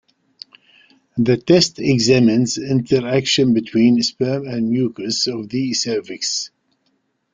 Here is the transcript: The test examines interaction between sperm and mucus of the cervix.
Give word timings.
The 1.19 1.37
test 1.37 1.77
examines 1.77 2.57
interaction 2.57 3.53
between 3.53 4.01
sperm 4.01 4.47
and 4.47 4.71
mucus 4.71 5.27
of 5.27 5.47
the 5.49 5.75
cervix. 5.75 6.49